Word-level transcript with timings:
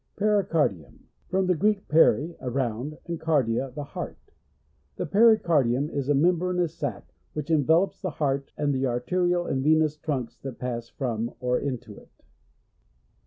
Pericardium.— 0.17 1.01
From 1.29 1.45
the 1.45 1.53
Greak, 1.53 1.87
peri, 1.87 2.35
around, 2.41 2.97
and 3.05 3.19
kardia, 3.19 3.69
the 3.75 3.83
heart. 3.83 4.31
The 4.95 5.05
pericardium 5.05 5.91
is 5.91 6.09
a 6.09 6.15
membranous 6.15 6.73
sac, 6.73 7.13
which 7.33 7.51
envelopes 7.51 8.01
the 8.01 8.09
heart, 8.09 8.51
and 8.57 8.73
the 8.73 8.87
arterial 8.87 9.45
and 9.45 9.63
venous 9.63 9.95
trunks 9.97 10.39
that 10.39 10.57
pass 10.57 10.87
from, 10.89 11.35
or 11.39 11.59
into 11.59 11.95
it. 11.99 12.09